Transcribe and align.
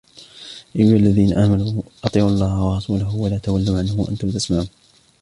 يَا 0.75 0.85
أَيُّهَا 0.85 0.95
الَّذِينَ 0.97 1.33
آمَنُوا 1.33 1.81
أَطِيعُوا 2.03 2.29
اللَّهَ 2.29 2.63
وَرَسُولَهُ 2.65 3.15
وَلَا 3.15 3.37
تَوَلَّوْا 3.37 3.77
عَنْهُ 3.79 4.01
وَأَنْتُمْ 4.01 4.31
تَسْمَعُونَ 4.31 4.67